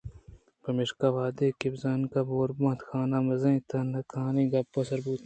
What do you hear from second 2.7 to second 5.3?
خانہ ءِ مزنیں تہتگانی دپ ءَ سربُوت